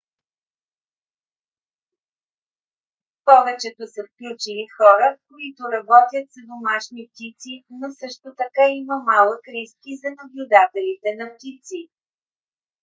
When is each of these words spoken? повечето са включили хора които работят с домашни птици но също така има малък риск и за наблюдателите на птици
повечето 3.25 3.83
са 3.93 4.01
включили 4.07 4.67
хора 4.77 5.07
които 5.29 5.61
работят 5.75 6.25
с 6.33 6.37
домашни 6.51 7.01
птици 7.09 7.53
но 7.69 7.87
също 8.01 8.29
така 8.41 8.63
има 8.69 8.95
малък 9.11 9.43
риск 9.55 9.77
и 9.91 9.93
за 10.01 10.09
наблюдателите 10.21 11.09
на 11.19 11.25
птици 11.35 11.81